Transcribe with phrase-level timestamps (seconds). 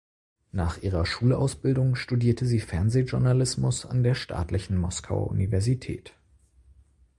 [0.51, 6.15] Nach ihrer Schulausbildung studierte sie Fernsehjournalismus an der Staatlichen Moskauer Universität.